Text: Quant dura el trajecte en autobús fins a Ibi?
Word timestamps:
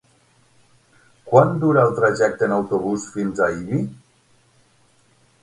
Quant 1.31 1.53
dura 1.63 1.83
el 1.89 1.93
trajecte 1.99 2.47
en 2.49 2.57
autobús 2.57 3.07
fins 3.19 3.43
a 3.45 3.51
Ibi? 3.61 3.85